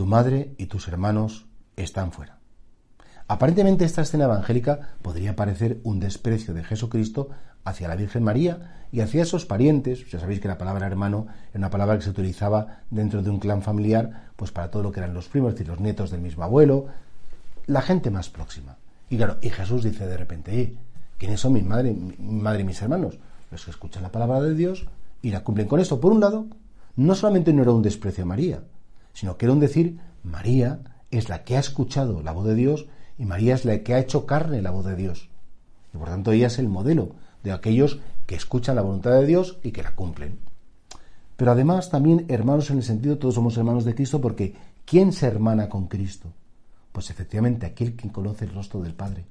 Tu 0.00 0.06
madre 0.06 0.54
y 0.56 0.64
tus 0.64 0.88
hermanos 0.88 1.44
están 1.76 2.10
fuera. 2.10 2.38
Aparentemente 3.28 3.84
esta 3.84 4.00
escena 4.00 4.24
evangélica 4.24 4.94
podría 5.02 5.36
parecer 5.36 5.78
un 5.84 6.00
desprecio 6.00 6.54
de 6.54 6.64
Jesucristo 6.64 7.28
hacia 7.64 7.86
la 7.86 7.96
Virgen 7.96 8.22
María 8.22 8.86
y 8.92 9.00
hacia 9.00 9.20
esos 9.20 9.44
parientes. 9.44 10.10
Ya 10.10 10.18
sabéis 10.18 10.40
que 10.40 10.48
la 10.48 10.56
palabra 10.56 10.86
hermano 10.86 11.26
era 11.50 11.58
una 11.58 11.68
palabra 11.68 11.98
que 11.98 12.04
se 12.04 12.08
utilizaba 12.08 12.78
dentro 12.88 13.22
de 13.22 13.28
un 13.28 13.40
clan 13.40 13.60
familiar, 13.60 14.30
pues 14.36 14.52
para 14.52 14.70
todo 14.70 14.84
lo 14.84 14.90
que 14.90 15.00
eran 15.00 15.12
los 15.12 15.28
primos 15.28 15.60
y 15.60 15.64
los 15.64 15.80
nietos 15.80 16.10
del 16.10 16.22
mismo 16.22 16.44
abuelo, 16.44 16.86
la 17.66 17.82
gente 17.82 18.10
más 18.10 18.30
próxima. 18.30 18.78
Y 19.10 19.18
claro, 19.18 19.36
y 19.42 19.50
Jesús 19.50 19.84
dice 19.84 20.06
de 20.06 20.16
repente, 20.16 20.58
eh, 20.58 20.76
¿quiénes 21.18 21.40
son 21.40 21.52
mi 21.52 21.62
madre, 21.62 21.92
mi 21.92 22.40
madre 22.40 22.62
y 22.62 22.64
mis 22.64 22.80
hermanos? 22.80 23.18
Los 23.50 23.66
que 23.66 23.70
escuchan 23.70 24.02
la 24.02 24.12
palabra 24.12 24.40
de 24.40 24.54
Dios 24.54 24.86
y 25.20 25.30
la 25.30 25.44
cumplen 25.44 25.68
con 25.68 25.78
esto. 25.78 26.00
Por 26.00 26.12
un 26.12 26.20
lado, 26.20 26.46
no 26.96 27.14
solamente 27.14 27.52
no 27.52 27.60
era 27.60 27.72
un 27.72 27.82
desprecio 27.82 28.24
a 28.24 28.26
María, 28.26 28.62
sino 29.12 29.36
un 29.40 29.60
decir, 29.60 29.98
María 30.22 30.80
es 31.10 31.28
la 31.28 31.44
que 31.44 31.56
ha 31.56 31.60
escuchado 31.60 32.22
la 32.22 32.32
voz 32.32 32.46
de 32.46 32.54
Dios 32.54 32.86
y 33.18 33.24
María 33.24 33.54
es 33.54 33.64
la 33.64 33.78
que 33.82 33.94
ha 33.94 33.98
hecho 33.98 34.26
carne 34.26 34.62
la 34.62 34.70
voz 34.70 34.86
de 34.86 34.96
Dios. 34.96 35.28
Y 35.92 35.98
por 35.98 36.08
tanto 36.08 36.32
ella 36.32 36.46
es 36.46 36.58
el 36.58 36.68
modelo 36.68 37.10
de 37.42 37.52
aquellos 37.52 38.00
que 38.26 38.34
escuchan 38.34 38.76
la 38.76 38.82
voluntad 38.82 39.12
de 39.12 39.26
Dios 39.26 39.58
y 39.62 39.72
que 39.72 39.82
la 39.82 39.94
cumplen. 39.94 40.38
Pero 41.36 41.52
además 41.52 41.90
también 41.90 42.26
hermanos 42.28 42.70
en 42.70 42.76
el 42.78 42.82
sentido, 42.82 43.18
todos 43.18 43.34
somos 43.34 43.56
hermanos 43.56 43.84
de 43.84 43.94
Cristo 43.94 44.20
porque 44.20 44.54
¿quién 44.84 45.12
se 45.12 45.26
hermana 45.26 45.68
con 45.68 45.88
Cristo? 45.88 46.32
Pues 46.92 47.10
efectivamente 47.10 47.66
aquel 47.66 47.96
que 47.96 48.10
conoce 48.10 48.44
el 48.44 48.54
rostro 48.54 48.80
del 48.82 48.94
Padre, 48.94 49.24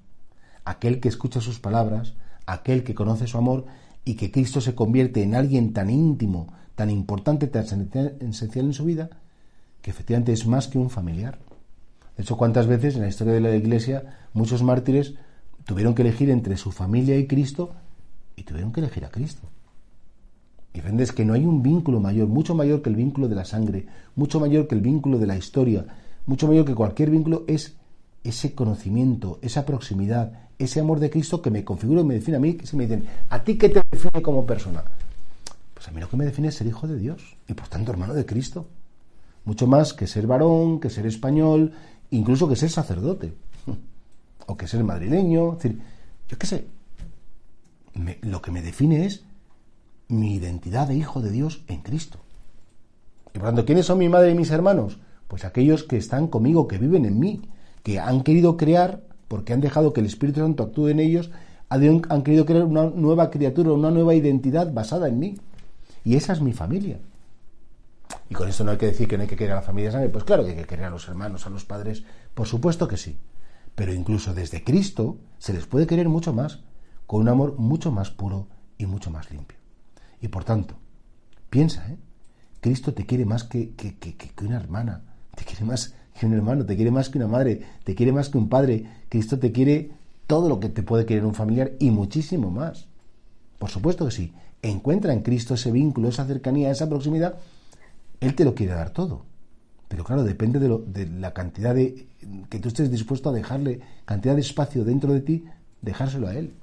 aquel 0.65 0.99
que 0.99 1.09
escucha 1.09 1.39
sus 1.39 1.59
palabras, 1.59 2.15
aquel 2.45 2.83
que 2.83 2.95
conoce 2.95 3.27
su 3.27 3.37
amor 3.37 3.65
y 4.05 4.15
que 4.15 4.31
Cristo 4.31 4.59
se 4.59 4.75
convierte 4.75 5.23
en 5.23 5.35
alguien 5.35 5.71
tan 5.73 5.89
íntimo, 5.89 6.51
tan 6.75 6.89
importante, 6.89 7.47
tan 7.47 7.65
esencial 8.21 8.65
en 8.65 8.73
su 8.73 8.85
vida, 8.85 9.09
efectivamente 9.89 10.33
es 10.33 10.45
más 10.45 10.67
que 10.67 10.77
un 10.77 10.89
familiar. 10.89 11.39
De 12.17 12.23
hecho, 12.23 12.37
¿cuántas 12.37 12.67
veces 12.67 12.95
en 12.95 13.01
la 13.01 13.07
historia 13.07 13.33
de 13.33 13.41
la 13.41 13.55
Iglesia 13.55 14.03
muchos 14.33 14.63
mártires 14.63 15.13
tuvieron 15.65 15.95
que 15.95 16.01
elegir 16.01 16.29
entre 16.29 16.57
su 16.57 16.71
familia 16.71 17.17
y 17.17 17.27
Cristo 17.27 17.71
y 18.35 18.43
tuvieron 18.43 18.71
que 18.71 18.81
elegir 18.81 19.05
a 19.05 19.09
Cristo? 19.09 19.47
Y 20.73 21.01
es 21.01 21.11
que 21.11 21.25
no 21.25 21.33
hay 21.33 21.45
un 21.45 21.63
vínculo 21.63 21.99
mayor, 21.99 22.27
mucho 22.27 22.55
mayor 22.55 22.81
que 22.81 22.89
el 22.89 22.95
vínculo 22.95 23.27
de 23.27 23.35
la 23.35 23.45
sangre, 23.45 23.87
mucho 24.15 24.39
mayor 24.39 24.67
que 24.67 24.75
el 24.75 24.81
vínculo 24.81 25.17
de 25.17 25.27
la 25.27 25.35
historia, 25.35 25.85
mucho 26.25 26.47
mayor 26.47 26.65
que 26.65 26.75
cualquier 26.75 27.09
vínculo, 27.09 27.43
es 27.47 27.75
ese 28.23 28.53
conocimiento, 28.53 29.39
esa 29.41 29.65
proximidad, 29.65 30.49
ese 30.59 30.79
amor 30.79 30.99
de 30.99 31.09
Cristo 31.09 31.41
que 31.41 31.49
me 31.49 31.63
configura 31.63 32.01
y 32.01 32.05
me 32.05 32.13
define 32.13 32.37
a 32.37 32.39
mí, 32.39 32.53
que 32.53 32.77
me 32.77 32.85
dicen, 32.85 33.05
¿a 33.29 33.43
ti 33.43 33.57
qué 33.57 33.69
te 33.69 33.81
define 33.91 34.21
como 34.21 34.45
persona? 34.45 34.83
Pues 35.73 35.87
a 35.87 35.91
mí 35.91 35.99
lo 35.99 36.09
que 36.09 36.17
me 36.17 36.25
define 36.25 36.49
es 36.49 36.55
ser 36.55 36.67
hijo 36.67 36.87
de 36.87 36.97
Dios 36.97 37.37
y 37.47 37.53
por 37.53 37.67
tanto 37.67 37.91
hermano 37.91 38.13
de 38.13 38.25
Cristo. 38.25 38.67
Mucho 39.49 39.65
más 39.65 39.95
que 39.95 40.05
ser 40.05 40.27
varón, 40.27 40.79
que 40.79 40.91
ser 40.91 41.07
español, 41.07 41.71
incluso 42.11 42.47
que 42.47 42.55
ser 42.55 42.69
sacerdote, 42.69 43.33
o 44.45 44.55
que 44.55 44.67
ser 44.67 44.83
madrileño, 44.83 45.53
es 45.53 45.63
decir, 45.63 45.81
yo 46.27 46.37
qué 46.37 46.45
sé, 46.45 46.67
lo 48.21 48.43
que 48.43 48.51
me 48.51 48.61
define 48.61 49.07
es 49.07 49.23
mi 50.07 50.35
identidad 50.35 50.87
de 50.87 50.97
hijo 50.97 51.19
de 51.23 51.31
Dios 51.31 51.63
en 51.67 51.81
Cristo. 51.81 52.19
Y 53.33 53.39
por 53.39 53.47
tanto, 53.47 53.65
¿quiénes 53.65 53.87
son 53.87 53.97
mi 53.97 54.07
madre 54.07 54.29
y 54.29 54.35
mis 54.35 54.51
hermanos? 54.51 54.99
Pues 55.27 55.43
aquellos 55.45 55.83
que 55.83 55.97
están 55.97 56.27
conmigo, 56.27 56.67
que 56.67 56.77
viven 56.77 57.05
en 57.05 57.17
mí, 57.17 57.41
que 57.81 57.99
han 57.99 58.21
querido 58.21 58.55
crear, 58.55 59.01
porque 59.27 59.53
han 59.53 59.61
dejado 59.61 59.93
que 59.93 60.01
el 60.01 60.05
Espíritu 60.05 60.41
Santo 60.41 60.61
actúe 60.61 60.89
en 60.89 60.99
ellos, 60.99 61.31
han 61.69 62.21
querido 62.21 62.45
crear 62.45 62.65
una 62.65 62.83
nueva 62.85 63.31
criatura, 63.31 63.73
una 63.73 63.89
nueva 63.89 64.13
identidad 64.13 64.71
basada 64.71 65.07
en 65.07 65.17
mí. 65.17 65.37
Y 66.05 66.17
esa 66.17 66.33
es 66.33 66.39
mi 66.39 66.53
familia. 66.53 66.99
Y 68.29 68.35
con 68.35 68.47
esto 68.47 68.63
no 68.63 68.71
hay 68.71 68.77
que 68.77 68.85
decir 68.85 69.07
que 69.07 69.17
no 69.17 69.23
hay 69.23 69.27
que 69.27 69.35
querer 69.35 69.53
a 69.53 69.55
la 69.55 69.61
familia 69.63 69.91
sangre. 69.91 70.09
Pues 70.09 70.23
claro 70.23 70.43
que 70.43 70.51
hay 70.51 70.55
que 70.55 70.65
querer 70.65 70.85
a 70.85 70.89
los 70.91 71.07
hermanos, 71.07 71.47
a 71.47 71.49
los 71.49 71.65
padres. 71.65 72.03
Por 72.35 72.47
supuesto 72.47 72.87
que 72.87 72.95
sí. 72.95 73.17
Pero 73.73 73.93
incluso 73.93 74.33
desde 74.33 74.63
Cristo 74.63 75.17
se 75.39 75.53
les 75.53 75.65
puede 75.65 75.87
querer 75.87 76.09
mucho 76.09 76.31
más, 76.31 76.59
con 77.07 77.21
un 77.21 77.29
amor 77.29 77.57
mucho 77.57 77.91
más 77.91 78.11
puro 78.11 78.47
y 78.77 78.85
mucho 78.85 79.09
más 79.09 79.31
limpio. 79.31 79.57
Y 80.21 80.27
por 80.27 80.43
tanto, 80.43 80.75
piensa, 81.49 81.89
¿eh? 81.89 81.97
Cristo 82.61 82.93
te 82.93 83.05
quiere 83.05 83.25
más 83.25 83.45
que, 83.45 83.73
que, 83.73 83.97
que, 83.97 84.45
una 84.45 84.57
hermana, 84.57 85.01
te 85.33 85.45
quiere 85.45 85.63
más 85.63 85.95
que 86.19 86.25
un 86.25 86.33
hermano, 86.33 86.65
te 86.65 86.75
quiere 86.75 86.91
más 86.91 87.09
que 87.09 87.17
una 87.17 87.27
madre, 87.27 87.61
te 87.83 87.95
quiere 87.95 88.11
más 88.11 88.29
que 88.29 88.37
un 88.37 88.49
padre. 88.49 88.85
Cristo 89.07 89.39
te 89.39 89.51
quiere 89.51 89.91
todo 90.27 90.49
lo 90.49 90.59
que 90.59 90.69
te 90.69 90.83
puede 90.83 91.05
querer 91.05 91.25
un 91.25 91.33
familiar 91.33 91.71
y 91.79 91.89
muchísimo 91.89 92.51
más. 92.51 92.87
Por 93.57 93.69
supuesto 93.69 94.05
que 94.05 94.11
sí. 94.11 94.33
Encuentra 94.61 95.13
en 95.13 95.21
Cristo 95.21 95.53
ese 95.53 95.71
vínculo, 95.71 96.09
esa 96.09 96.25
cercanía, 96.25 96.69
esa 96.69 96.89
proximidad 96.89 97.39
él 98.19 98.35
te 98.35 98.45
lo 98.45 98.55
quiere 98.55 98.73
dar 98.73 98.91
todo. 98.91 99.25
Pero 99.87 100.03
claro, 100.03 100.23
depende 100.23 100.59
de, 100.59 101.07
la 101.07 101.33
cantidad 101.33 101.73
de 101.73 102.07
que 102.49 102.59
tú 102.59 102.67
estés 102.67 102.91
dispuesto 102.91 103.29
a 103.29 103.33
dejarle, 103.33 103.81
cantidad 104.05 104.35
de 104.35 104.41
espacio 104.41 104.85
dentro 104.85 105.13
de 105.13 105.21
ti, 105.21 105.45
dejárselo 105.81 106.27
a 106.27 106.35
Él. 106.35 106.53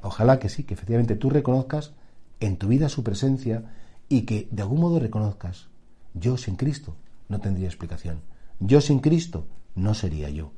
Ojalá 0.00 0.38
que 0.38 0.48
sí, 0.48 0.64
que 0.64 0.74
efectivamente 0.74 1.16
tú 1.16 1.28
reconozcas 1.28 1.92
en 2.40 2.56
tu 2.56 2.68
vida 2.68 2.88
su 2.88 3.04
presencia 3.04 3.64
y 4.08 4.22
que 4.22 4.48
de 4.50 4.62
algún 4.62 4.80
modo 4.80 4.98
reconozcas, 4.98 5.68
yo 6.14 6.38
sin 6.38 6.56
Cristo 6.56 6.96
no 7.28 7.40
tendría 7.40 7.66
explicación. 7.66 8.20
Yo 8.58 8.80
sin 8.80 9.00
Cristo 9.00 9.46
no 9.74 9.92
sería 9.92 10.30
yo. 10.30 10.52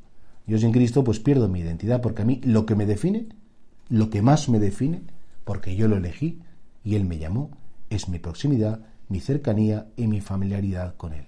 Yo 0.47 0.59
sin 0.59 0.73
Cristo 0.73 1.03
pues 1.03 1.19
pierdo 1.19 1.49
mi 1.49 1.61
identidad 1.61 2.01
porque 2.01 2.23
a 2.23 2.25
mí 2.25 2.41
lo 2.45 2.65
que 2.65 2.77
me 2.77 2.87
define, 2.87 3.27
lo 3.89 4.09
que 4.09 4.23
más 4.23 4.49
me 4.49 4.61
define, 4.61 5.03
porque 5.45 5.75
yo 5.75 5.89
lo 5.89 5.97
elegí 5.97 6.41
y 6.85 6.95
Él 6.95 7.05
me 7.05 7.19
llamó, 7.19 7.51
es 7.91 8.09
mi 8.09 8.19
proximidad 8.19 8.81
mi 9.15 9.21
cercanía 9.21 9.87
y 9.97 10.09
mi 10.09 10.21
familiaridad 10.21 10.97
con 10.97 11.13
Él. 11.13 11.25